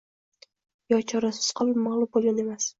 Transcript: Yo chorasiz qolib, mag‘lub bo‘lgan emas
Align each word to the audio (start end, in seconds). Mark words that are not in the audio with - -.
Yo 0.95 0.99
chorasiz 1.13 1.53
qolib, 1.61 1.81
mag‘lub 1.87 2.15
bo‘lgan 2.19 2.45
emas 2.49 2.69